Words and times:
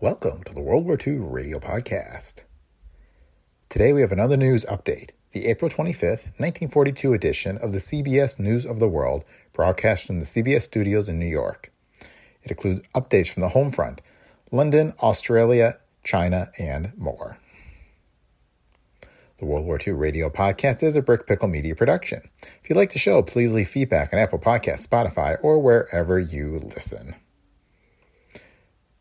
Welcome 0.00 0.44
to 0.44 0.54
the 0.54 0.60
World 0.60 0.84
War 0.84 0.96
II 1.04 1.14
Radio 1.14 1.58
Podcast. 1.58 2.44
Today 3.68 3.92
we 3.92 4.00
have 4.00 4.12
another 4.12 4.36
news 4.36 4.64
update, 4.66 5.10
the 5.32 5.46
April 5.46 5.68
25th, 5.68 6.38
1942 6.38 7.14
edition 7.14 7.58
of 7.58 7.72
the 7.72 7.78
CBS 7.78 8.38
News 8.38 8.64
of 8.64 8.78
the 8.78 8.86
World, 8.86 9.24
broadcast 9.52 10.06
from 10.06 10.20
the 10.20 10.24
CBS 10.24 10.60
studios 10.60 11.08
in 11.08 11.18
New 11.18 11.26
York. 11.26 11.72
It 12.44 12.52
includes 12.52 12.86
updates 12.94 13.28
from 13.32 13.40
the 13.40 13.48
home 13.48 13.72
front, 13.72 14.00
London, 14.52 14.94
Australia, 15.02 15.80
China, 16.04 16.52
and 16.60 16.96
more. 16.96 17.40
The 19.38 19.46
World 19.46 19.66
War 19.66 19.80
II 19.84 19.94
Radio 19.94 20.30
Podcast 20.30 20.84
is 20.84 20.94
a 20.94 21.02
Brick 21.02 21.26
Pickle 21.26 21.48
Media 21.48 21.74
production. 21.74 22.22
If 22.62 22.70
you 22.70 22.76
like 22.76 22.92
the 22.92 23.00
show, 23.00 23.20
please 23.22 23.52
leave 23.52 23.66
feedback 23.66 24.12
on 24.12 24.20
Apple 24.20 24.38
Podcasts, 24.38 24.86
Spotify, 24.86 25.38
or 25.42 25.58
wherever 25.58 26.20
you 26.20 26.60
listen. 26.60 27.16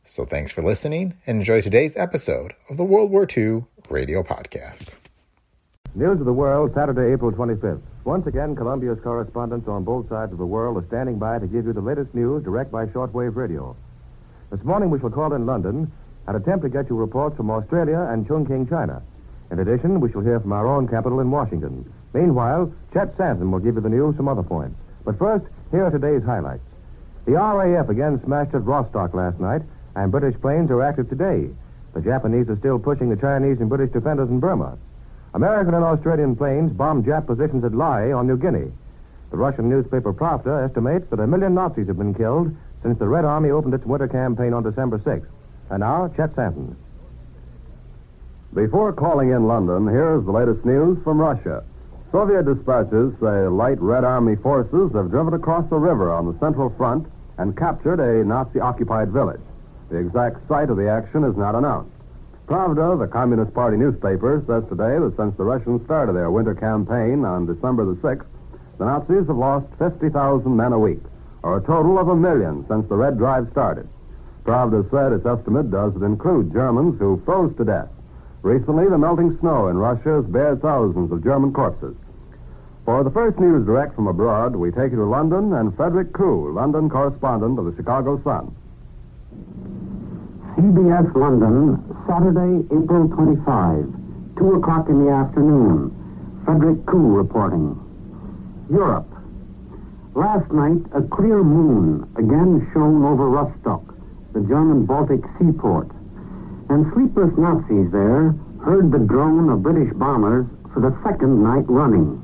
So 0.08 0.24
thanks 0.24 0.54
for 0.54 0.62
listening 0.62 1.16
and 1.28 1.40
enjoy 1.40 1.60
today's 1.60 1.98
episode 1.98 2.54
of 2.70 2.78
the 2.78 2.86
World 2.86 3.12
War 3.12 3.28
II 3.28 3.66
Radio 3.90 4.24
Podcast. 4.24 4.96
News 5.96 6.22
of 6.22 6.26
the 6.26 6.32
World, 6.32 6.72
Saturday, 6.74 7.12
April 7.12 7.34
25th. 7.34 7.82
Once 8.06 8.26
again, 8.26 8.56
Columbia's 8.56 9.00
correspondents 9.04 9.68
on 9.68 9.84
both 9.84 10.08
sides 10.08 10.32
of 10.32 10.38
the 10.38 10.46
world 10.46 10.82
are 10.82 10.88
standing 10.88 11.20
by 11.20 11.40
to 11.40 11.46
give 11.46 11.66
you 11.66 11.74
the 11.74 11.82
latest 11.82 12.16
news 12.16 12.42
direct 12.46 12.72
by 12.72 12.86
shortwave 12.86 13.36
radio. 13.36 13.76
This 14.50 14.64
morning, 14.64 14.90
we 14.90 14.98
shall 15.02 15.10
call 15.10 15.34
in 15.34 15.46
London 15.46 15.92
and 16.26 16.38
attempt 16.38 16.64
to 16.64 16.70
get 16.70 16.90
you 16.90 16.96
reports 16.96 17.36
from 17.36 17.52
Australia 17.52 18.08
and 18.10 18.26
Chongqing, 18.26 18.70
China. 18.70 19.04
In 19.52 19.60
addition, 19.60 20.00
we 20.00 20.10
shall 20.10 20.22
hear 20.22 20.40
from 20.40 20.54
our 20.54 20.68
own 20.68 20.88
capital 20.88 21.20
in 21.20 21.30
Washington. 21.30 21.84
Meanwhile, 22.14 22.72
Chet 22.94 23.14
Santon 23.18 23.52
will 23.52 23.60
give 23.60 23.76
you 23.76 23.82
the 23.82 23.90
news 23.90 24.16
from 24.16 24.30
other 24.30 24.44
points. 24.44 24.80
But 25.04 25.20
first, 25.20 25.44
here 25.70 25.84
are 25.84 25.92
today's 25.92 26.24
highlights. 26.24 26.64
The 27.26 27.34
RAF 27.34 27.90
again 27.90 28.22
smashed 28.24 28.56
at 28.56 28.64
Rostock 28.64 29.14
last 29.14 29.38
night, 29.42 29.64
and 29.98 30.12
British 30.12 30.40
planes 30.42 30.70
are 30.70 30.84
active 30.84 31.10
today. 31.10 31.50
The 31.94 32.02
Japanese 32.02 32.48
are 32.50 32.58
still 32.58 32.78
pushing 32.78 33.10
the 33.10 33.16
Chinese 33.16 33.60
and 33.60 33.68
British 33.68 33.92
defenders 33.92 34.30
in 34.30 34.40
Burma. 34.40 34.78
American 35.34 35.74
and 35.74 35.84
Australian 35.84 36.36
planes 36.36 36.72
bombed 36.72 37.06
Jap 37.06 37.26
positions 37.26 37.64
at 37.64 37.74
Lae 37.74 38.12
on 38.12 38.28
New 38.28 38.38
Guinea. 38.38 38.72
The 39.32 39.38
Russian 39.38 39.70
newspaper 39.70 40.14
Pravda 40.14 40.66
estimates 40.66 41.10
that 41.10 41.20
a 41.20 41.26
million 41.26 41.56
Nazis 41.56 41.88
have 41.88 41.98
been 41.98 42.14
killed 42.14 42.56
since 42.84 43.00
the 43.00 43.08
Red 43.08 43.26
Army 43.26 43.50
opened 43.50 43.74
its 43.74 43.86
winter 43.86 44.08
campaign 44.08 44.54
on 44.54 44.62
December 44.62 45.00
6th. 45.00 45.26
And 45.72 45.80
now, 45.80 46.08
Chet 46.16 46.36
Santon. 46.36 46.78
Before 48.54 48.94
calling 48.94 49.32
in 49.32 49.48
London, 49.48 49.88
here's 49.88 50.24
the 50.26 50.32
latest 50.32 50.64
news 50.64 51.04
from 51.04 51.20
Russia. 51.20 51.64
Soviet 52.12 52.44
dispatches 52.44 53.14
say 53.20 53.48
light 53.48 53.82
Red 53.82 54.04
Army 54.04 54.36
forces 54.36 54.94
have 54.94 55.10
driven 55.10 55.34
across 55.34 55.68
the 55.70 55.76
river 55.76 56.12
on 56.12 56.32
the 56.32 56.40
Central 56.40 56.70
Front 56.78 57.08
and 57.40 57.58
captured 57.58 58.00
a 58.00 58.24
Nazi 58.24 58.60
occupied 58.60 59.10
village. 59.10 59.42
The 59.90 59.98
exact 59.98 60.48
site 60.48 60.70
of 60.70 60.78
the 60.78 60.90
action 60.90 61.24
is 61.24 61.38
not 61.38 61.56
announced. 61.56 61.92
Pravda, 62.48 62.98
the 62.98 63.08
Communist 63.08 63.54
Party 63.54 63.78
newspaper, 63.78 64.42
says 64.48 64.64
today 64.70 65.00
that 65.00 65.16
since 65.18 65.36
the 65.38 65.44
Russians 65.44 65.84
started 65.86 66.14
their 66.14 66.32
winter 66.32 66.56
campaign 66.56 67.26
on 67.26 67.46
December 67.46 67.86
the 67.86 67.96
6th, 67.96 68.26
the 68.78 68.86
Nazis 68.86 69.28
have 69.28 69.38
lost 69.38 69.68
50,000 69.80 70.56
men 70.56 70.72
a 70.72 70.80
week, 70.80 71.02
or 71.44 71.58
a 71.58 71.62
total 71.62 71.98
of 72.00 72.08
a 72.08 72.16
million 72.16 72.66
since 72.68 72.88
the 72.88 72.96
Red 72.96 73.18
Drive 73.18 73.50
started. 73.52 73.88
Pravda 74.46 74.90
said 74.90 75.12
its 75.12 75.26
estimate 75.26 75.72
doesn't 75.72 76.04
include 76.04 76.54
Germans 76.54 77.00
who 77.00 77.22
froze 77.26 77.56
to 77.58 77.66
death. 77.66 77.90
Recently, 78.44 78.88
the 78.88 78.98
melting 78.98 79.38
snow 79.40 79.68
in 79.68 79.78
Russia 79.78 80.22
has 80.22 80.26
bared 80.26 80.62
thousands 80.62 81.12
of 81.12 81.24
German 81.24 81.52
corpses. 81.52 81.96
For 82.86 83.04
the 83.04 83.12
first 83.12 83.40
news 83.40 83.66
direct 83.66 83.96
from 83.96 84.08
abroad, 84.08 84.56
we 84.56 84.72
take 84.72 84.92
you 84.92 84.98
to 84.98 85.06
London 85.06 85.54
and 85.54 85.76
Frederick 85.76 86.14
Kuh, 86.14 86.54
London 86.54 86.90
correspondent 86.90 87.60
of 87.60 87.66
the 87.66 87.76
Chicago 87.76 88.22
Sun. 88.24 88.56
CBS 90.58 91.14
London, 91.14 91.78
Saturday, 92.08 92.66
April 92.74 93.08
25, 93.10 93.86
2 94.38 94.54
o'clock 94.56 94.90
in 94.90 95.06
the 95.06 95.12
afternoon. 95.12 95.94
Frederick 96.46 96.84
Kuh 96.88 97.16
reporting. 97.16 97.78
Europe. 98.68 99.06
Last 100.16 100.52
night, 100.52 100.82
a 100.96 101.04
clear 101.04 101.44
moon 101.44 102.10
again 102.18 102.68
shone 102.74 103.06
over 103.06 103.30
Rostock, 103.30 103.84
the 104.34 104.42
German 104.50 104.88
Baltic 104.88 105.22
seaport, 105.38 105.92
and 106.70 106.92
sleepless 106.92 107.38
Nazis 107.38 107.92
there 107.92 108.34
heard 108.66 108.92
the 108.92 108.98
drone 108.98 109.52
of 109.52 109.62
British 109.62 109.94
bombers 109.94 110.48
for 110.74 110.80
the 110.80 110.98
second 111.04 111.44
night 111.44 111.66
running. 111.70 112.18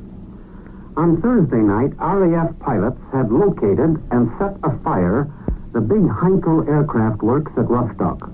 On 0.97 1.21
Thursday 1.21 1.61
night, 1.61 1.93
RAF 1.99 2.57
pilots 2.57 2.99
had 3.11 3.31
located 3.31 4.01
and 4.09 4.31
set 4.39 4.57
afire 4.63 5.29
the 5.73 5.81
big 5.81 6.05
Heinkel 6.05 6.67
aircraft 6.67 7.23
works 7.23 7.51
at 7.57 7.67
Rostock. 7.67 8.29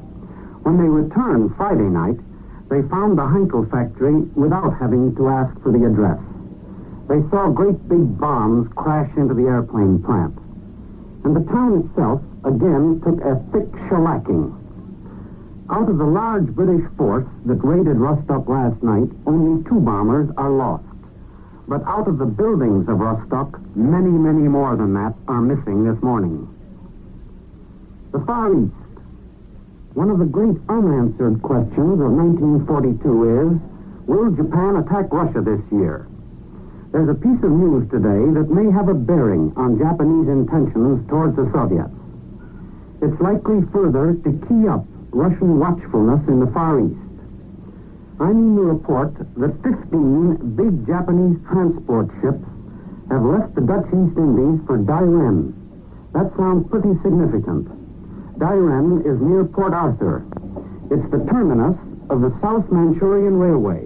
When 0.63 0.77
they 0.77 0.89
returned 0.89 1.55
Friday 1.55 1.87
night, 1.87 2.19
they 2.69 2.81
found 2.89 3.17
the 3.17 3.23
Heinkel 3.23 3.71
factory 3.71 4.21
without 4.35 4.77
having 4.77 5.15
to 5.15 5.29
ask 5.29 5.57
for 5.63 5.71
the 5.71 5.85
address. 5.85 6.19
They 7.07 7.23
saw 7.31 7.49
great 7.49 7.79
big 7.87 8.19
bombs 8.19 8.69
crash 8.75 9.09
into 9.15 9.33
the 9.33 9.47
airplane 9.47 10.03
plant. 10.03 10.37
And 11.23 11.33
the 11.33 11.49
town 11.49 11.87
itself 11.87 12.21
again 12.43 13.01
took 13.03 13.23
a 13.23 13.41
thick 13.53 13.71
shellacking. 13.87 14.53
Out 15.69 15.89
of 15.89 15.97
the 15.97 16.05
large 16.05 16.47
British 16.47 16.85
force 16.97 17.25
that 17.45 17.63
raided 17.63 17.97
Rostock 17.97 18.49
last 18.49 18.83
night, 18.83 19.09
only 19.25 19.63
two 19.63 19.79
bombers 19.79 20.29
are 20.35 20.51
lost. 20.51 20.83
But 21.69 21.83
out 21.87 22.07
of 22.07 22.17
the 22.17 22.25
buildings 22.25 22.89
of 22.89 22.99
Rostock, 22.99 23.59
many, 23.75 24.11
many 24.11 24.47
more 24.49 24.75
than 24.75 24.93
that 24.95 25.13
are 25.27 25.41
missing 25.41 25.85
this 25.85 26.01
morning. 26.03 26.47
The 28.11 28.19
Far 28.21 28.49
East. 28.51 28.73
One 29.93 30.09
of 30.09 30.17
the 30.17 30.25
great 30.25 30.57
unanswered 30.67 31.43
questions 31.43 32.01
of 32.01 32.09
1942 32.09 33.05
is, 33.05 33.61
will 34.07 34.31
Japan 34.31 34.77
attack 34.77 35.13
Russia 35.13 35.41
this 35.41 35.61
year? 35.71 36.07
There's 36.91 37.09
a 37.09 37.13
piece 37.13 37.37
of 37.45 37.51
news 37.53 37.85
today 37.91 38.33
that 38.33 38.49
may 38.49 38.71
have 38.71 38.89
a 38.89 38.95
bearing 38.95 39.53
on 39.55 39.77
Japanese 39.77 40.27
intentions 40.27 41.07
towards 41.07 41.35
the 41.35 41.51
Soviets. 41.53 41.93
It's 43.05 43.21
likely 43.21 43.61
further 43.71 44.17
to 44.25 44.31
key 44.49 44.67
up 44.67 44.85
Russian 45.11 45.59
watchfulness 45.59 46.27
in 46.27 46.39
the 46.39 46.49
Far 46.49 46.81
East. 46.81 46.97
I 48.19 48.33
mean 48.33 48.55
the 48.55 48.73
report 48.73 49.13
that 49.37 49.53
15 49.61 50.55
big 50.57 50.87
Japanese 50.87 51.37
transport 51.45 52.09
ships 52.25 52.41
have 53.11 53.21
left 53.21 53.53
the 53.53 53.61
Dutch 53.61 53.85
East 53.93 54.17
Indies 54.17 54.65
for 54.65 54.81
Dairen. 54.81 55.53
That 56.13 56.33
sounds 56.35 56.67
pretty 56.73 56.97
significant. 57.05 57.78
Dairen 58.39 59.05
is 59.05 59.19
near 59.19 59.43
Port 59.43 59.73
Arthur. 59.73 60.23
It's 60.89 61.11
the 61.11 61.19
terminus 61.29 61.75
of 62.09 62.21
the 62.21 62.33
South 62.39 62.71
Manchurian 62.71 63.37
Railway, 63.37 63.83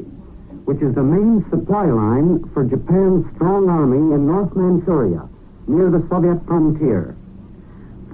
which 0.66 0.80
is 0.80 0.94
the 0.94 1.02
main 1.02 1.44
supply 1.50 1.88
line 1.88 2.48
for 2.54 2.64
Japan's 2.64 3.26
strong 3.34 3.68
army 3.68 4.14
in 4.14 4.28
North 4.28 4.56
Manchuria, 4.56 5.28
near 5.66 5.90
the 5.90 6.06
Soviet 6.08 6.46
frontier. 6.46 7.18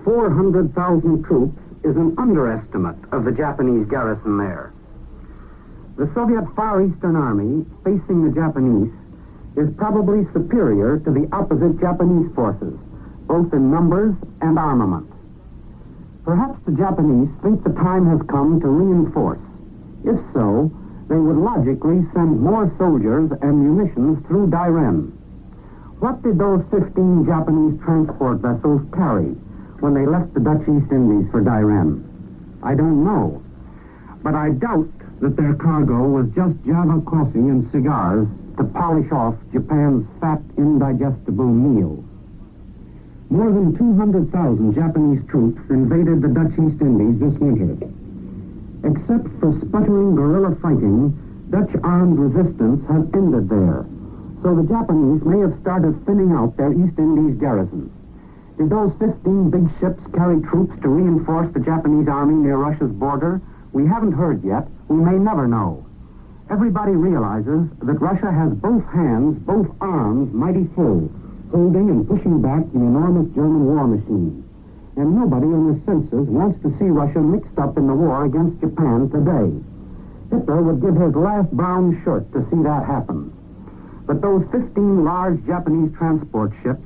400,000 0.05 1.23
troops 1.25 1.59
is 1.83 1.97
an 1.97 2.15
underestimate 2.17 2.95
of 3.11 3.25
the 3.25 3.33
Japanese 3.33 3.85
garrison 3.89 4.37
there. 4.37 4.71
The 5.97 6.09
Soviet 6.15 6.45
Far 6.55 6.81
Eastern 6.81 7.17
Army, 7.17 7.65
facing 7.83 8.23
the 8.23 8.31
Japanese, 8.31 8.93
is 9.57 9.67
probably 9.75 10.25
superior 10.31 10.99
to 10.99 11.11
the 11.11 11.27
opposite 11.33 11.81
Japanese 11.81 12.33
forces, 12.33 12.79
both 13.27 13.51
in 13.51 13.69
numbers 13.69 14.15
and 14.39 14.57
armament. 14.57 15.05
Perhaps 16.29 16.59
the 16.63 16.73
Japanese 16.73 17.27
think 17.41 17.63
the 17.63 17.73
time 17.73 18.05
has 18.05 18.21
come 18.29 18.61
to 18.61 18.67
reinforce. 18.67 19.39
If 20.05 20.19
so, 20.31 20.69
they 21.07 21.17
would 21.17 21.37
logically 21.37 22.05
send 22.13 22.39
more 22.39 22.71
soldiers 22.77 23.31
and 23.41 23.57
munitions 23.57 24.23
through 24.27 24.51
Dairen. 24.51 25.09
What 25.97 26.21
did 26.21 26.37
those 26.37 26.63
15 26.69 27.25
Japanese 27.25 27.81
transport 27.81 28.41
vessels 28.41 28.83
carry 28.93 29.33
when 29.81 29.95
they 29.95 30.05
left 30.05 30.35
the 30.35 30.39
Dutch 30.39 30.61
East 30.69 30.91
Indies 30.91 31.25
for 31.31 31.41
Dairen? 31.41 32.05
I 32.61 32.75
don't 32.75 33.03
know. 33.03 33.41
But 34.21 34.35
I 34.35 34.51
doubt 34.51 34.93
that 35.21 35.35
their 35.35 35.55
cargo 35.55 36.09
was 36.09 36.29
just 36.35 36.53
Java 36.63 37.01
coffee 37.07 37.39
and 37.39 37.67
cigars 37.71 38.27
to 38.57 38.65
polish 38.65 39.11
off 39.11 39.33
Japan's 39.51 40.05
fat, 40.21 40.43
indigestible 40.59 41.49
meal. 41.49 42.03
More 43.29 43.51
than 43.51 43.77
200,000 43.77 44.73
Japanese 44.73 45.21
troops 45.29 45.61
invaded 45.69 46.23
the 46.23 46.29
Dutch 46.29 46.53
East 46.53 46.81
Indies 46.81 47.19
this 47.21 47.37
winter. 47.37 47.77
Except 48.83 49.29
for 49.39 49.53
sputtering 49.61 50.15
guerrilla 50.15 50.55
fighting, 50.55 51.13
Dutch 51.51 51.69
armed 51.83 52.17
resistance 52.17 52.81
has 52.89 53.05
ended 53.13 53.47
there. 53.47 53.85
So 54.41 54.55
the 54.55 54.65
Japanese 54.65 55.21
may 55.21 55.39
have 55.41 55.53
started 55.61 56.03
thinning 56.07 56.31
out 56.31 56.57
their 56.57 56.73
East 56.73 56.97
Indies 56.97 57.37
garrisons. 57.39 57.91
Did 58.57 58.71
those 58.71 58.91
15 58.97 59.51
big 59.51 59.69
ships 59.79 60.01
carry 60.15 60.41
troops 60.41 60.73
to 60.81 60.89
reinforce 60.89 61.53
the 61.53 61.59
Japanese 61.59 62.07
army 62.07 62.33
near 62.33 62.57
Russia's 62.57 62.91
border? 62.91 63.41
We 63.73 63.85
haven't 63.85 64.13
heard 64.13 64.43
yet. 64.43 64.67
We 64.87 64.97
may 64.97 65.19
never 65.19 65.47
know. 65.47 65.85
Everybody 66.49 66.93
realizes 66.93 67.69
that 67.83 68.01
Russia 68.01 68.31
has 68.31 68.53
both 68.53 68.83
hands, 68.85 69.37
both 69.45 69.67
arms 69.81 70.33
mighty 70.33 70.65
full, 70.73 71.11
holding 71.51 71.89
and 71.89 72.07
pushing 72.07 72.41
back 72.41 72.61
the 72.71 72.79
enormous 72.79 73.33
German 73.33 73.65
war 73.65 73.87
machine. 73.87 74.45
And 74.95 75.15
nobody 75.15 75.47
in 75.47 75.73
their 75.73 75.81
senses 75.85 76.27
wants 76.27 76.61
to 76.61 76.69
see 76.77 76.85
Russia 76.85 77.19
mixed 77.19 77.57
up 77.57 77.77
in 77.77 77.87
the 77.87 77.93
war 77.93 78.25
against 78.25 78.59
Japan 78.59 79.09
today. 79.09 79.49
Hitler 80.29 80.61
would 80.61 80.81
give 80.81 80.95
his 80.95 81.15
last 81.15 81.49
brown 81.51 82.01
shirt 82.03 82.31
to 82.33 82.45
see 82.49 82.61
that 82.63 82.85
happen. 82.85 83.33
But 84.05 84.21
those 84.21 84.43
15 84.51 85.03
large 85.03 85.43
Japanese 85.45 85.95
transport 85.97 86.51
ships 86.61 86.85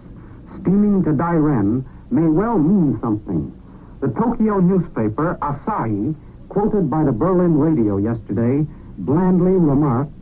steaming 0.62 1.04
to 1.04 1.12
Dairen 1.12 1.84
may 2.12 2.28
well 2.28 2.58
mean 2.58 3.00
something. 3.02 3.52
The 4.00 4.10
Tokyo 4.10 4.60
newspaper, 4.60 5.38
Asahi, 5.42 6.16
quoted 6.50 6.90
by 6.90 7.04
the 7.04 7.12
Berlin 7.12 7.58
radio 7.58 7.98
yesterday, 7.98 8.68
blandly 9.00 9.54
remarked, 9.54 10.14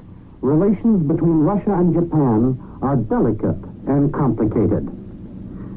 relations 0.41 1.03
between 1.03 1.39
Russia 1.39 1.73
and 1.73 1.93
Japan 1.93 2.57
are 2.81 2.95
delicate 2.95 3.70
and 3.87 4.13
complicated. 4.13 4.87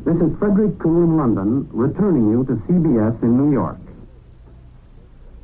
This 0.04 0.16
is 0.16 0.36
Frederick 0.38 0.78
Kuh 0.78 1.04
in 1.04 1.16
London, 1.16 1.68
returning 1.72 2.30
you 2.30 2.44
to 2.44 2.54
CBS 2.66 3.22
in 3.22 3.36
New 3.38 3.52
York. 3.52 3.78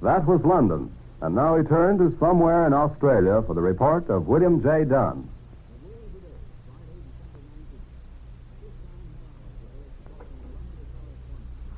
That 0.02 0.26
was 0.26 0.40
London. 0.44 0.90
And 1.22 1.34
now 1.34 1.56
we 1.56 1.64
turn 1.64 1.98
to 1.98 2.16
somewhere 2.18 2.66
in 2.66 2.72
Australia 2.72 3.42
for 3.46 3.54
the 3.54 3.60
report 3.60 4.08
of 4.08 4.26
William 4.26 4.62
J. 4.62 4.84
Dunn. 4.84 5.28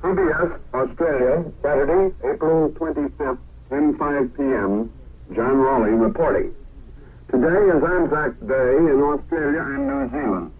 CBS, 0.01 0.59
Australia, 0.73 1.51
Saturday, 1.61 2.15
April 2.25 2.69
25th, 2.71 3.37
10.05 3.69 4.37
p.m., 4.37 4.91
John 5.33 5.57
Raleigh 5.57 5.91
reporting. 5.91 6.53
Today 7.31 7.47
is 7.47 7.83
Anzac 7.83 8.39
Day 8.45 8.77
in 8.77 9.01
Australia 9.01 9.61
and 9.61 9.87
New 9.87 10.09
Zealand. 10.09 10.51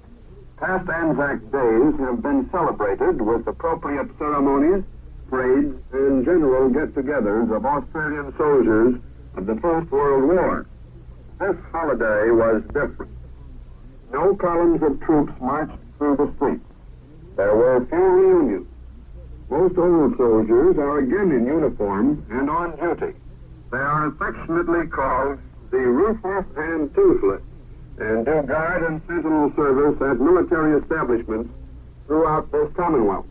Past 0.64 0.90
Anzac 0.90 1.42
Days 1.52 1.94
have 2.00 2.22
been 2.22 2.50
celebrated 2.50 3.22
with 3.22 3.46
appropriate 3.48 4.08
ceremonies, 4.18 4.86
parades, 5.30 5.76
and 5.92 6.24
general 6.24 6.70
get-togethers 6.70 7.54
of 7.54 7.66
Australian 7.66 8.34
soldiers 8.38 8.96
of 9.36 9.46
the 9.46 9.56
First 9.58 9.92
World 9.92 10.24
War. 10.24 10.66
This 11.38 11.58
holiday 11.70 12.32
was 12.32 12.64
different. 12.68 13.12
No 14.14 14.38
columns 14.38 14.82
of 14.84 15.02
troops 15.02 15.34
marched 15.42 15.78
through 15.98 16.16
the 16.16 16.32
streets. 16.38 16.66
There 17.36 17.58
were 17.58 17.86
few 17.88 17.98
reunions. 17.98 18.68
Most 19.50 19.78
old 19.78 20.16
soldiers 20.16 20.78
are 20.78 21.00
again 21.00 21.34
in 21.34 21.46
uniform 21.46 22.26
and 22.30 22.50
on 22.50 22.78
duty. 22.78 23.18
They 23.70 23.80
are 23.80 24.08
affectionately 24.08 24.88
called 24.88 25.40
the 25.72 25.80
ruthless 25.80 26.46
and 26.56 26.96
toothless, 26.96 27.42
and 28.00 28.26
do 28.26 28.42
guard 28.44 28.84
and 28.84 29.02
sentinel 29.08 29.52
service 29.56 30.02
at 30.02 30.20
military 30.20 30.80
establishments 30.82 31.50
throughout 32.08 32.52
this 32.52 32.72
Commonwealth. 32.76 33.26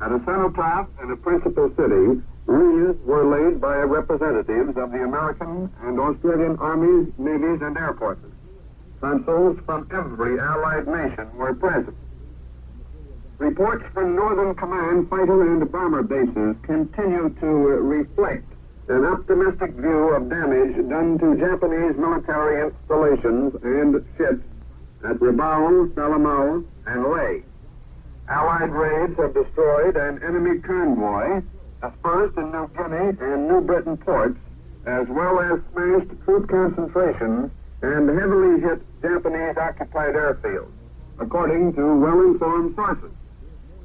At 0.00 0.12
a 0.12 0.20
cenotaph 0.24 0.88
in 1.02 1.10
a 1.10 1.16
principal 1.16 1.70
city, 1.76 2.20
wreaths 2.46 2.98
were 3.04 3.24
laid 3.24 3.60
by 3.60 3.76
representatives 3.78 4.76
of 4.76 4.92
the 4.92 5.02
American 5.02 5.70
and 5.82 5.98
Australian 5.98 6.56
armies, 6.58 7.12
navies, 7.18 7.62
and 7.62 7.76
air 7.76 7.94
forces. 7.94 8.32
Consuls 9.00 9.58
from 9.66 9.88
every 9.92 10.38
allied 10.38 10.86
nation 10.86 11.34
were 11.36 11.54
present. 11.54 11.96
Reports 13.38 13.84
from 13.92 14.14
Northern 14.14 14.54
Command 14.54 15.10
fighter 15.10 15.52
and 15.52 15.70
bomber 15.70 16.02
bases 16.02 16.56
continue 16.62 17.28
to 17.40 17.46
reflect 17.46 18.53
an 18.88 19.04
optimistic 19.04 19.72
view 19.72 20.14
of 20.14 20.28
damage 20.28 20.76
done 20.88 21.18
to 21.18 21.36
Japanese 21.36 21.96
military 21.96 22.66
installations 22.66 23.54
and 23.62 24.04
ships 24.18 24.44
at 25.04 25.16
Rabaul, 25.20 25.88
Salamaua, 25.94 26.64
and 26.86 27.04
Lae. 27.04 27.42
Allied 28.28 28.70
raids 28.70 29.16
have 29.18 29.34
destroyed 29.34 29.96
an 29.96 30.22
enemy 30.22 30.58
convoy 30.60 31.42
dispersed 31.82 32.36
in 32.36 32.50
New 32.52 32.70
Guinea 32.76 33.16
and 33.20 33.48
New 33.48 33.60
Britain 33.60 33.96
ports, 33.96 34.38
as 34.86 35.06
well 35.08 35.40
as 35.40 35.60
smashed 35.72 36.10
troop 36.24 36.48
concentrations 36.48 37.50
and 37.82 38.08
heavily 38.08 38.60
hit 38.60 38.80
Japanese 39.02 39.56
occupied 39.56 40.14
airfields, 40.14 40.72
according 41.18 41.74
to 41.74 41.96
well-informed 41.96 42.74
sources. 42.74 43.12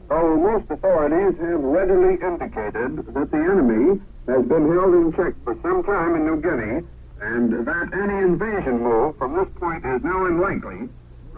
Though 0.07 0.37
most 0.37 0.71
authorities 0.71 1.39
have 1.39 1.61
readily 1.61 2.15
indicated 2.15 3.13
that 3.13 3.31
the 3.31 3.37
enemy 3.37 4.01
has 4.29 4.45
been 4.45 4.71
held 4.71 4.93
in 4.93 5.11
check 5.13 5.33
for 5.43 5.57
some 5.61 5.83
time 5.83 6.15
in 6.15 6.25
New 6.25 6.39
Guinea, 6.41 6.85
and 7.21 7.65
that 7.65 7.89
any 7.93 8.23
invasion 8.23 8.79
move 8.79 9.17
from 9.17 9.35
this 9.35 9.49
point 9.59 9.83
is 9.85 10.03
now 10.03 10.25
unlikely, 10.25 10.87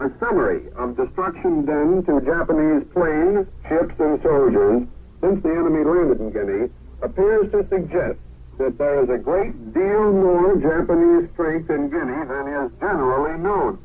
a 0.00 0.10
summary 0.20 0.68
of 0.76 0.96
destruction 0.96 1.64
done 1.64 2.04
to 2.04 2.20
Japanese 2.20 2.84
planes, 2.92 3.46
ships, 3.68 3.94
and 3.98 4.20
soldiers 4.22 4.82
since 5.20 5.42
the 5.42 5.50
enemy 5.50 5.84
landed 5.84 6.20
in 6.20 6.30
Guinea 6.30 6.70
appears 7.02 7.50
to 7.52 7.66
suggest 7.68 8.18
that 8.58 8.76
there 8.78 9.02
is 9.02 9.08
a 9.08 9.18
great 9.18 9.72
deal 9.72 10.12
more 10.12 10.56
Japanese 10.56 11.30
strength 11.32 11.70
in 11.70 11.88
Guinea 11.88 12.24
than 12.26 12.46
is 12.48 12.70
generally 12.78 13.38
known. 13.38 13.78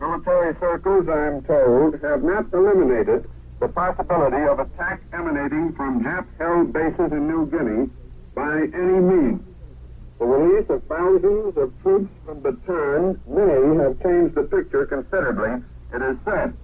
Military 0.00 0.54
circles, 0.60 1.08
I 1.08 1.28
am 1.28 1.42
told, 1.42 2.00
have 2.02 2.22
not 2.22 2.52
eliminated 2.52 3.28
the 3.60 3.68
possibility 3.68 4.42
of 4.42 4.58
attack 4.58 5.00
emanating 5.12 5.72
from 5.74 6.02
Jap-held 6.02 6.72
bases 6.72 7.12
in 7.12 7.28
New 7.28 7.46
Guinea 7.46 7.88
by 8.34 8.68
any 8.74 9.00
means. 9.00 9.42
The 10.18 10.24
release 10.24 10.70
of 10.70 10.82
thousands 10.84 11.56
of 11.56 11.72
troops 11.82 12.10
from 12.24 12.40
Bataan 12.40 13.18
may 13.26 13.82
have 13.82 14.00
changed 14.02 14.34
the 14.34 14.44
picture 14.44 14.86
considerably, 14.86 15.62
it 15.92 16.02
is 16.02 16.16
said. 16.24 16.54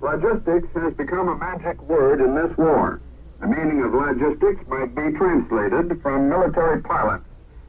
Logistics 0.00 0.68
has 0.74 0.92
become 0.94 1.28
a 1.28 1.36
magic 1.36 1.80
word 1.82 2.20
in 2.20 2.34
this 2.34 2.56
war. 2.58 3.00
The 3.40 3.46
meaning 3.46 3.82
of 3.82 3.94
logistics 3.94 4.66
might 4.68 4.94
be 4.94 5.16
translated 5.16 6.02
from 6.02 6.28
military 6.28 6.82
parlance 6.82 7.24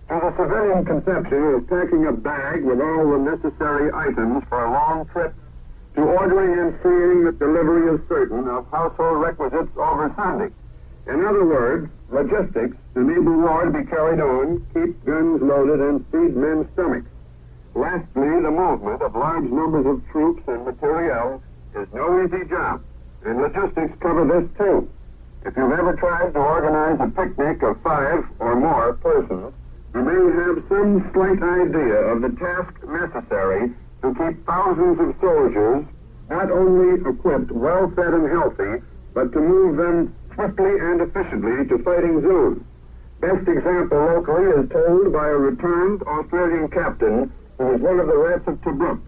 to 0.09 0.19
the 0.19 0.35
civilian 0.37 0.85
conception 0.85 1.43
of 1.53 1.67
packing 1.67 2.07
a 2.07 2.11
bag 2.11 2.63
with 2.63 2.81
all 2.81 3.11
the 3.11 3.17
necessary 3.19 3.91
items 3.93 4.43
for 4.49 4.65
a 4.65 4.71
long 4.71 5.05
trip 5.07 5.33
to 5.95 6.01
ordering 6.01 6.59
and 6.59 6.79
seeing 6.81 7.23
that 7.25 7.39
delivery 7.39 7.93
is 7.93 8.01
certain 8.09 8.47
of 8.47 8.69
household 8.71 9.21
requisites 9.21 9.71
over 9.77 10.11
Sunday. 10.15 10.49
In 11.07 11.25
other 11.25 11.45
words, 11.45 11.89
logistics 12.09 12.77
enable 12.95 13.33
war 13.33 13.65
to 13.65 13.71
be 13.71 13.85
carried 13.85 14.19
on, 14.19 14.65
keep 14.73 15.03
guns 15.05 15.41
loaded, 15.41 15.79
and 15.81 16.05
feed 16.11 16.35
men's 16.35 16.67
stomachs. 16.73 17.09
Lastly, 17.75 18.41
the 18.41 18.51
movement 18.51 19.01
of 19.01 19.15
large 19.15 19.49
numbers 19.49 19.85
of 19.85 20.07
troops 20.11 20.43
and 20.47 20.63
materiel 20.65 21.41
is 21.75 21.87
no 21.93 22.23
easy 22.23 22.45
job, 22.45 22.81
and 23.25 23.41
logistics 23.41 23.93
cover 23.99 24.25
this 24.25 24.49
too. 24.57 24.87
If 25.45 25.57
you've 25.57 25.71
ever 25.73 25.93
tried 25.95 26.33
to 26.33 26.39
organize 26.39 26.99
a 27.01 27.09
picnic 27.09 27.63
of 27.63 27.81
five 27.81 28.23
or 28.39 28.55
more 28.55 28.93
persons, 28.93 29.53
you 29.93 30.01
may 30.01 30.43
have 30.43 30.63
some 30.69 31.09
slight 31.13 31.43
idea 31.43 31.99
of 32.13 32.21
the 32.21 32.29
task 32.29 32.73
necessary 32.87 33.73
to 34.01 34.15
keep 34.15 34.45
thousands 34.45 34.99
of 34.99 35.15
soldiers 35.19 35.85
not 36.29 36.49
only 36.49 37.01
equipped, 37.09 37.51
well 37.51 37.91
fed, 37.91 38.13
and 38.13 38.29
healthy, 38.29 38.81
but 39.13 39.31
to 39.33 39.39
move 39.39 39.77
them 39.77 40.15
swiftly 40.35 40.79
and 40.79 41.01
efficiently 41.01 41.65
to 41.67 41.83
fighting 41.83 42.21
zones. 42.21 42.63
Best 43.19 43.47
example 43.47 43.97
locally 43.97 44.49
is 44.51 44.69
told 44.69 45.13
by 45.13 45.27
a 45.29 45.37
returned 45.37 46.03
Australian 46.03 46.67
captain 46.69 47.31
who 47.57 47.65
was 47.65 47.81
one 47.81 47.99
of 47.99 48.07
the 48.07 48.17
rats 48.17 48.47
of 48.47 48.59
Tobruk. 48.61 48.99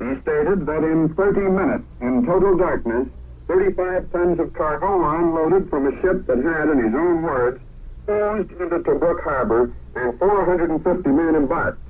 He 0.00 0.20
stated 0.22 0.66
that 0.66 0.82
in 0.82 1.14
30 1.14 1.40
minutes, 1.40 1.84
in 2.00 2.26
total 2.26 2.56
darkness, 2.56 3.06
35 3.48 4.10
tons 4.12 4.40
of 4.40 4.52
cargo 4.54 5.04
unloaded 5.10 5.68
from 5.70 5.86
a 5.86 6.00
ship 6.00 6.26
that 6.26 6.38
had, 6.38 6.68
in 6.70 6.82
his 6.82 6.94
own 6.94 7.22
words, 7.22 7.60
oozed 8.08 8.50
into 8.52 8.80
Tobruk 8.80 9.22
harbor 9.22 9.72
and 9.94 10.18
450 10.18 11.08
men 11.10 11.36
embarked. 11.36 11.80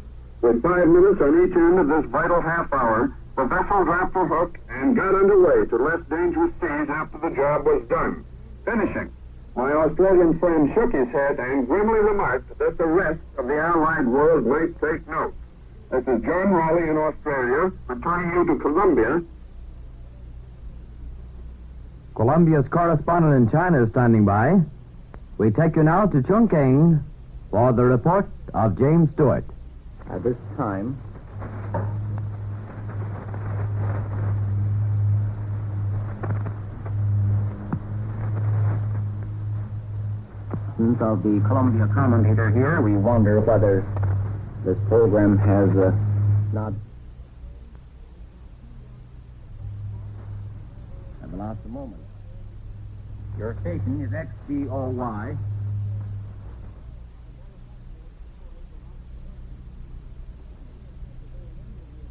With 0.42 0.62
five 0.62 0.88
minutes 0.88 1.20
on 1.20 1.44
each 1.44 1.54
end 1.54 1.78
of 1.78 1.88
this 1.88 2.11
vital 2.11 2.40
half 2.40 2.73
hour, 2.73 3.14
the 3.37 3.44
vessel 3.44 3.85
dropped 3.85 4.14
her 4.14 4.26
hook 4.26 4.59
and 4.68 4.97
got 4.97 5.14
underway 5.14 5.66
to 5.66 5.76
less 5.76 6.00
dangerous 6.11 6.52
seas 6.61 6.88
after 6.90 7.18
the 7.18 7.35
job 7.35 7.64
was 7.64 7.82
done. 7.88 8.25
Finishing, 8.64 9.11
my 9.57 9.73
Australian 9.73 10.38
friend 10.38 10.71
shook 10.75 10.93
his 10.93 11.09
head 11.09 11.38
and 11.38 11.67
grimly 11.67 12.00
remarked 12.00 12.59
that 12.59 12.79
the 12.79 12.87
rest 12.87 13.21
of 13.38 13.47
the 13.47 13.59
Allied 13.59 14.07
world 14.07 14.47
might 14.47 14.81
take 14.81 15.07
note. 15.09 15.35
This 15.90 16.02
is 16.02 16.23
John 16.23 16.50
Raleigh 16.50 16.88
in 16.88 16.97
Australia, 16.97 17.73
returning 17.88 18.35
you 18.35 18.47
to 18.47 18.61
Columbia 18.61 19.23
Columbia's 22.21 22.69
correspondent 22.69 23.35
in 23.35 23.50
China 23.50 23.83
is 23.83 23.88
standing 23.93 24.26
by. 24.26 24.61
We 25.38 25.50
take 25.50 25.75
you 25.75 25.83
now 25.83 26.05
to 26.05 26.21
Chongqing 26.21 27.02
for 27.50 27.73
the 27.73 27.83
report 27.83 28.29
of 28.52 28.79
James 28.79 29.09
Stewart. 29.14 29.47
At 30.11 30.23
this 30.23 30.37
time, 30.59 31.00
of 40.80 41.22
the 41.22 41.44
Columbia 41.46 41.87
commentator 41.92 42.50
here, 42.50 42.80
we 42.80 42.96
wonder 42.96 43.38
whether 43.40 43.84
this 44.64 44.78
program 44.88 45.37
has 45.37 45.68
uh, 45.76 45.92
not. 46.54 46.72
Have 51.20 51.34
lost 51.34 51.58
a 51.66 51.68
moment. 51.68 52.00
Your 53.37 53.58
station 53.60 54.00
is 54.00 54.10
XGOY. 54.10 55.37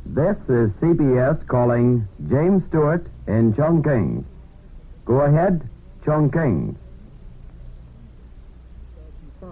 This 0.05 0.38
is 0.47 0.69
CBS 0.79 1.47
calling 1.47 2.07
James 2.29 2.61
Stewart 2.69 3.07
in 3.25 3.53
Chongqing. 3.53 4.23
Go 5.05 5.21
ahead, 5.21 5.67
Chongqing. 6.05 6.75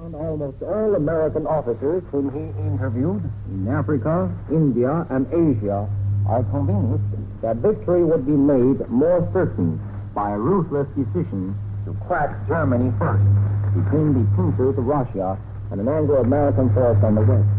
Found 0.07 0.23
almost 0.23 0.63
all 0.63 0.95
American 0.95 1.45
officers 1.45 2.01
whom 2.11 2.31
he 2.31 2.47
interviewed 2.63 3.19
in 3.51 3.67
Africa, 3.67 4.31
India, 4.49 5.05
and 5.09 5.27
Asia 5.27 5.83
are 6.29 6.43
convinced 6.43 7.03
that 7.41 7.57
victory 7.57 8.05
would 8.05 8.25
be 8.25 8.31
made 8.31 8.87
more 8.87 9.27
certain 9.33 9.75
by 10.15 10.31
a 10.31 10.37
ruthless 10.37 10.87
decision 10.95 11.51
to 11.83 11.91
crack 12.07 12.31
Germany 12.47 12.93
first 12.97 13.27
between 13.75 14.15
the 14.15 14.23
princes 14.31 14.77
of 14.79 14.85
Russia 14.87 15.37
and 15.71 15.81
an 15.81 15.89
Anglo-American 15.89 16.73
force 16.73 17.03
on 17.03 17.15
the 17.15 17.27
west. 17.27 17.49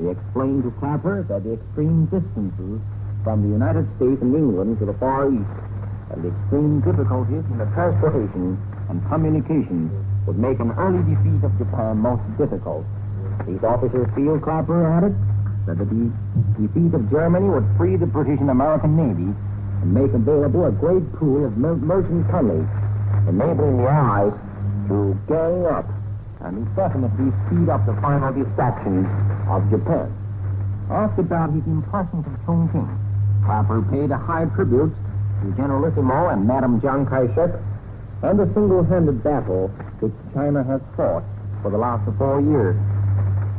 They 0.00 0.10
explained 0.10 0.64
to 0.64 0.74
Clapper 0.80 1.22
that 1.30 1.44
the 1.44 1.52
extreme 1.62 2.06
distances 2.06 2.82
from 3.22 3.46
the 3.46 3.54
United 3.54 3.86
States 4.02 4.18
and 4.20 4.34
England 4.34 4.80
to 4.80 4.84
the 4.84 4.94
Far 4.94 5.30
East 5.30 5.54
and 6.10 6.24
the 6.24 6.34
extreme 6.34 6.80
difficulties 6.80 7.46
in 7.54 7.58
the 7.58 7.70
transportation 7.70 8.58
and 8.88 9.04
communications 9.08 9.92
would 10.26 10.38
make 10.38 10.58
an 10.60 10.72
early 10.72 11.02
defeat 11.04 11.44
of 11.44 11.56
Japan 11.58 11.98
most 11.98 12.22
difficult. 12.38 12.84
These 13.46 13.62
officers 13.64 14.08
feel, 14.14 14.38
Clapper 14.40 14.84
added, 14.86 15.16
that 15.66 15.78
the 15.78 15.84
de- 15.84 16.12
defeat 16.60 16.94
of 16.94 17.10
Germany 17.10 17.48
would 17.48 17.68
free 17.76 17.96
the 17.96 18.06
British 18.06 18.40
and 18.40 18.50
American 18.50 18.96
Navy 18.96 19.32
and 19.82 19.94
make 19.94 20.12
available 20.12 20.64
a 20.66 20.72
great 20.72 21.04
pool 21.16 21.44
of 21.44 21.56
mer- 21.56 21.76
merchant 21.76 22.28
tonnage, 22.30 22.66
enabling 23.28 23.76
the 23.78 23.88
Allies 23.88 24.32
to 24.88 25.16
gang 25.28 25.66
up 25.66 25.86
and 26.40 26.64
definitely 26.76 27.32
speed 27.46 27.68
up 27.68 27.84
the 27.84 27.94
final 28.00 28.32
destruction 28.32 29.04
of 29.48 29.68
Japan. 29.70 30.08
Asked 30.90 31.18
about 31.18 31.52
his 31.52 31.64
impressions 31.66 32.24
of 32.26 32.32
Chongqing, 32.46 32.88
Clapper 33.44 33.82
paid 33.90 34.10
a 34.10 34.16
high 34.16 34.46
tribute 34.56 34.94
to 35.42 35.52
Generalissimo 35.56 36.28
and 36.28 36.46
Madame 36.46 36.80
Chiang 36.80 37.04
Kai-shek 37.06 37.50
and 38.22 38.38
the 38.38 38.46
single-handed 38.54 39.22
battle 39.22 39.68
which 40.00 40.12
China 40.34 40.64
has 40.64 40.80
fought 40.96 41.22
for 41.62 41.70
the 41.70 41.78
last 41.78 42.04
four 42.18 42.40
years. 42.40 42.76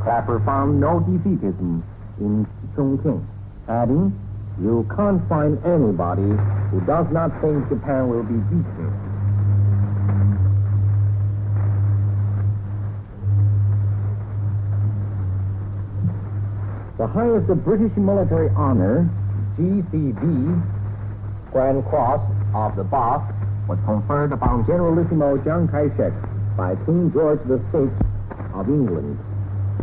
Clapper 0.02 0.40
found 0.44 0.80
no 0.80 1.00
defeatism 1.00 1.82
in 2.20 2.46
Chongqing, 2.76 3.24
adding, 3.68 4.12
you 4.60 4.86
can't 4.94 5.26
find 5.28 5.56
anybody 5.64 6.28
who 6.70 6.80
does 6.86 7.06
not 7.10 7.30
think 7.40 7.68
Japan 7.68 8.08
will 8.08 8.22
be 8.22 8.36
beaten. 8.52 8.92
The 16.98 17.06
highest 17.06 17.48
British 17.64 17.96
military 17.96 18.50
honor, 18.50 19.08
GCB, 19.56 20.20
Grand 21.50 21.84
Cross 21.86 22.20
of 22.54 22.76
the 22.76 22.84
Bath, 22.84 23.24
was 23.68 23.78
conferred 23.84 24.32
upon 24.32 24.66
Generalissimo 24.66 25.36
Chiang 25.42 25.68
Kai-shek 25.68 26.12
by 26.56 26.74
King 26.86 27.10
George 27.12 27.40
VI 27.46 27.88
of 28.54 28.68
England 28.68 29.18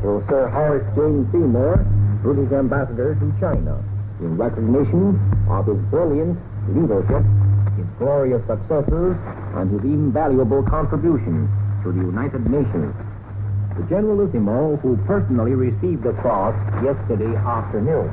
through 0.02 0.24
Sir 0.30 0.48
Horace 0.50 0.86
James 0.96 1.32
Seymour, 1.32 1.78
British 2.22 2.52
ambassador 2.52 3.16
to 3.16 3.34
China, 3.40 3.84
in 4.20 4.38
recognition 4.38 5.18
of 5.50 5.68
his 5.68 5.78
brilliant 5.90 6.38
leadership, 6.70 7.24
his 7.78 7.88
glorious 7.98 8.42
successes, 8.48 9.16
and 9.56 9.72
his 9.72 9.82
invaluable 9.84 10.64
contribution 10.64 11.50
to 11.84 11.92
the 11.92 12.00
United 12.00 12.50
Nations. 12.50 12.94
The 13.78 13.84
Generalissimo, 13.84 14.78
who 14.78 14.98
personally 15.06 15.54
received 15.54 16.04
the 16.04 16.14
cross 16.14 16.56
yesterday 16.84 17.36
afternoon, 17.36 18.10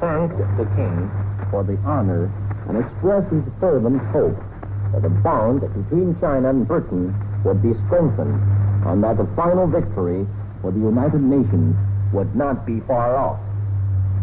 thanked 0.00 0.38
the 0.58 0.66
king 0.76 1.10
for 1.50 1.62
the 1.64 1.78
honor 1.86 2.30
and 2.68 2.78
expressed 2.78 3.32
his 3.32 3.44
fervent 3.60 4.02
hope 4.10 4.36
the 5.00 5.08
bond 5.08 5.60
between 5.60 6.18
China 6.20 6.50
and 6.50 6.66
Britain 6.66 7.14
would 7.44 7.62
be 7.62 7.74
strengthened 7.86 8.40
and 8.86 9.02
that 9.04 9.16
the 9.16 9.26
final 9.36 9.66
victory 9.66 10.26
for 10.60 10.70
the 10.70 10.78
United 10.78 11.22
Nations 11.22 11.76
would 12.12 12.34
not 12.34 12.66
be 12.66 12.80
far 12.80 13.16
off. 13.16 13.38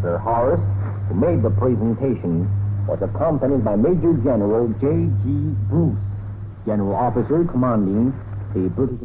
Sir 0.02 0.18
Horace, 0.18 0.62
who 1.08 1.16
made 1.16 1.42
the 1.42 1.52
presentation, 1.52 2.50
was 2.88 3.02
accompanied 3.02 3.64
by 3.64 3.76
Major 3.76 4.14
General 4.24 4.68
J.G. 4.80 5.56
Bruce, 5.70 5.98
General 6.66 6.96
Officer 6.96 7.46
commanding 7.46 8.14
the 8.54 8.70
British. 8.70 9.00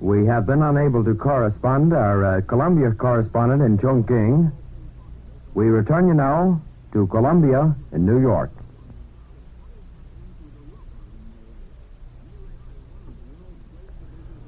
We 0.00 0.26
have 0.26 0.46
been 0.46 0.62
unable 0.62 1.04
to 1.04 1.14
correspond. 1.14 1.92
Our 1.92 2.24
uh, 2.24 2.40
Columbia 2.42 2.92
correspondent 2.92 3.62
in 3.62 3.78
Chongqing. 3.78 4.52
We 5.54 5.66
return 5.66 6.08
you 6.08 6.14
now 6.14 6.60
to 6.92 7.06
Columbia 7.06 7.74
in 7.92 8.04
New 8.04 8.20
York. 8.20 8.50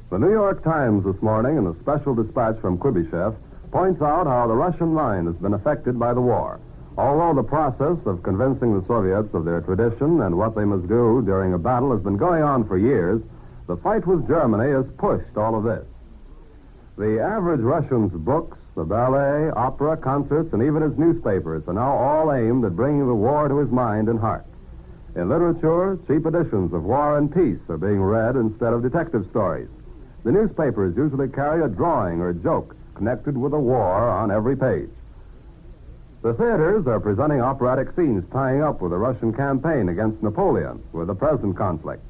The 0.09 0.21
New 0.21 0.31
York 0.31 0.63
Times 0.63 1.05
this 1.05 1.21
morning, 1.21 1.57
in 1.57 1.67
a 1.67 1.75
special 1.81 2.15
dispatch 2.15 2.61
from 2.61 2.79
Kuibyshev, 2.79 3.35
points 3.73 4.01
out 4.01 4.29
how 4.29 4.47
the 4.47 4.55
Russian 4.55 4.95
line 4.95 5.27
has 5.27 5.35
been 5.35 5.53
affected 5.53 5.99
by 5.99 6.15
the 6.15 6.21
war. 6.21 6.61
Although 6.97 7.35
the 7.35 7.49
process 7.49 7.99
of 8.07 8.23
convincing 8.23 8.73
the 8.73 8.87
Soviets 8.87 9.35
of 9.35 9.45
their 9.45 9.63
tradition 9.63 10.21
and 10.21 10.39
what 10.39 10.55
they 10.55 10.65
must 10.65 10.87
do 10.87 11.23
during 11.27 11.55
a 11.55 11.59
battle 11.59 11.91
has 11.91 12.03
been 12.03 12.17
going 12.17 12.45
on 12.45 12.69
for 12.69 12.79
years, 12.79 13.21
the 13.67 13.77
fight 13.79 14.07
with 14.07 14.29
Germany 14.29 14.71
has 14.71 14.87
pushed 14.97 15.37
all 15.37 15.57
of 15.57 15.65
this. 15.65 15.85
The 16.97 17.19
average 17.19 17.61
Russian's 17.61 18.13
books, 18.13 18.57
the 18.77 18.85
ballet, 18.85 19.51
opera, 19.57 19.97
concerts, 19.97 20.53
and 20.53 20.63
even 20.63 20.83
his 20.83 20.97
newspapers 20.97 21.65
are 21.67 21.75
now 21.75 21.97
all 21.97 22.33
aimed 22.33 22.65
at 22.65 22.77
bringing 22.77 23.09
the 23.09 23.15
war 23.15 23.49
to 23.49 23.59
his 23.59 23.73
mind 23.73 24.09
and 24.09 24.21
heart. 24.21 24.47
In 25.17 25.29
literature, 25.29 25.99
cheap 26.07 26.27
editions 26.27 26.73
of 26.73 26.85
War 26.85 27.19
and 27.19 27.35
Peace 27.35 27.59
are 27.69 27.77
being 27.77 28.01
read 28.01 28.37
instead 28.37 28.73
of 28.73 28.85
detective 28.85 29.27
stories. 29.31 29.69
The 30.27 30.33
newspapers 30.33 30.97
usually 30.97 31.29
carry 31.29 31.63
a 31.63 31.69
drawing 31.69 32.21
or 32.21 32.33
joke 32.33 32.75
connected 32.97 33.39
with 33.39 33.53
the 33.53 33.61
war 33.61 34.09
on 34.09 34.33
every 34.33 34.57
page. 34.57 34.91
The 36.23 36.35
theaters 36.35 36.89
are 36.89 36.99
presenting 36.99 37.41
operatic 37.41 37.95
scenes 37.95 38.25
tying 38.33 38.61
up 38.61 38.81
with 38.81 38.91
the 38.91 38.99
Russian 38.99 39.33
campaign 39.33 39.89
against 39.89 40.25
Napoleon 40.25 40.83
with 40.93 41.07
the 41.07 41.15
present 41.15 41.57
conflict. 41.57 42.03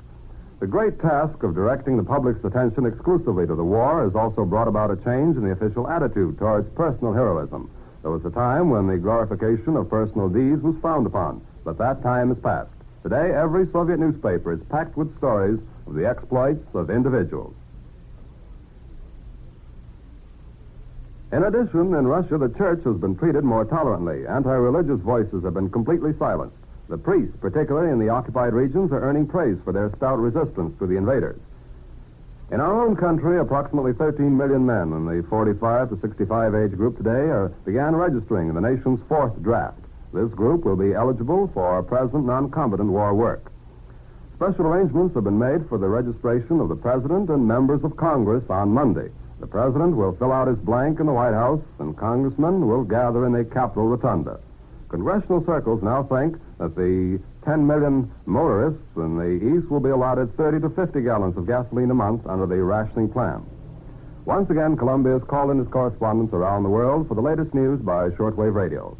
The 0.60 0.66
great 0.66 0.98
task 0.98 1.42
of 1.42 1.54
directing 1.54 1.98
the 1.98 2.04
public's 2.04 2.42
attention 2.42 2.86
exclusively 2.86 3.46
to 3.48 3.54
the 3.54 3.62
war 3.62 4.02
has 4.04 4.14
also 4.14 4.46
brought 4.46 4.66
about 4.66 4.90
a 4.90 4.96
change 4.96 5.36
in 5.36 5.44
the 5.44 5.52
official 5.52 5.86
attitude 5.86 6.38
towards 6.38 6.74
personal 6.74 7.12
heroism. 7.12 7.70
There 8.00 8.12
was 8.12 8.24
a 8.24 8.30
time 8.30 8.70
when 8.70 8.86
the 8.86 8.96
glorification 8.96 9.76
of 9.76 9.90
personal 9.90 10.30
deeds 10.30 10.62
was 10.62 10.76
frowned 10.80 11.06
upon, 11.06 11.42
but 11.64 11.76
that 11.76 12.02
time 12.02 12.32
is 12.32 12.38
past. 12.38 12.70
Today, 13.02 13.34
every 13.34 13.70
Soviet 13.72 13.98
newspaper 13.98 14.54
is 14.54 14.60
packed 14.70 14.96
with 14.96 15.14
stories 15.18 15.60
of 15.86 15.92
the 15.92 16.08
exploits 16.08 16.64
of 16.72 16.88
individuals. 16.88 17.54
In 21.32 21.42
addition, 21.42 21.92
in 21.94 22.06
Russia, 22.06 22.38
the 22.38 22.50
church 22.50 22.84
has 22.84 22.96
been 22.98 23.16
treated 23.16 23.42
more 23.42 23.64
tolerantly. 23.64 24.26
Anti-religious 24.26 25.00
voices 25.00 25.42
have 25.42 25.54
been 25.54 25.70
completely 25.70 26.12
silenced. 26.18 26.56
The 26.88 26.98
priests, 26.98 27.36
particularly 27.40 27.90
in 27.90 27.98
the 27.98 28.10
occupied 28.10 28.52
regions, 28.52 28.92
are 28.92 29.00
earning 29.00 29.26
praise 29.26 29.58
for 29.64 29.72
their 29.72 29.92
stout 29.96 30.20
resistance 30.20 30.78
to 30.78 30.86
the 30.86 30.96
invaders. 30.96 31.40
In 32.52 32.60
our 32.60 32.80
own 32.80 32.94
country, 32.94 33.40
approximately 33.40 33.92
13 33.92 34.36
million 34.36 34.64
men 34.64 34.92
in 34.92 35.04
the 35.04 35.26
45 35.28 35.90
to 35.90 36.00
65 36.00 36.54
age 36.54 36.76
group 36.76 36.96
today 36.96 37.10
are, 37.10 37.48
began 37.64 37.96
registering 37.96 38.48
in 38.48 38.54
the 38.54 38.60
nation's 38.60 39.00
fourth 39.08 39.42
draft. 39.42 39.80
This 40.12 40.30
group 40.30 40.64
will 40.64 40.76
be 40.76 40.94
eligible 40.94 41.50
for 41.52 41.82
present 41.82 42.24
non-combatant 42.24 42.88
war 42.88 43.12
work. 43.14 43.50
Special 44.36 44.66
arrangements 44.66 45.16
have 45.16 45.24
been 45.24 45.40
made 45.40 45.68
for 45.68 45.76
the 45.76 45.88
registration 45.88 46.60
of 46.60 46.68
the 46.68 46.76
President 46.76 47.30
and 47.30 47.48
members 47.48 47.82
of 47.82 47.96
Congress 47.96 48.44
on 48.48 48.68
Monday. 48.68 49.10
The 49.38 49.46
President 49.46 49.96
will 49.96 50.16
fill 50.16 50.32
out 50.32 50.48
his 50.48 50.58
blank 50.58 50.98
in 50.98 51.06
the 51.06 51.12
White 51.12 51.34
House, 51.34 51.62
and 51.78 51.96
Congressmen 51.96 52.66
will 52.66 52.84
gather 52.84 53.26
in 53.26 53.32
the 53.32 53.44
Capitol 53.44 53.88
Rotunda. 53.88 54.40
Congressional 54.88 55.44
circles 55.44 55.82
now 55.82 56.04
think 56.04 56.36
that 56.58 56.74
the 56.74 57.20
10 57.44 57.66
million 57.66 58.10
motorists 58.24 58.80
in 58.96 59.18
the 59.18 59.56
East 59.56 59.70
will 59.70 59.80
be 59.80 59.90
allotted 59.90 60.34
30 60.36 60.60
to 60.60 60.70
50 60.70 61.02
gallons 61.02 61.36
of 61.36 61.46
gasoline 61.46 61.90
a 61.90 61.94
month 61.94 62.26
under 62.26 62.46
the 62.46 62.62
rationing 62.62 63.08
plan. 63.08 63.44
Once 64.24 64.48
again, 64.50 64.76
Columbia 64.76 65.14
has 65.14 65.22
called 65.28 65.50
in 65.50 65.60
its 65.60 65.70
correspondents 65.70 66.32
around 66.32 66.62
the 66.62 66.68
world 66.68 67.06
for 67.06 67.14
the 67.14 67.20
latest 67.20 67.54
news 67.54 67.80
by 67.80 68.08
shortwave 68.10 68.54
radio. 68.54 68.96